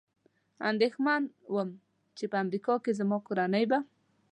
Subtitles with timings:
[0.69, 1.23] اندېښمن
[1.53, 1.69] ووم،
[2.17, 3.79] چې په امریکا کې زما کورنۍ به.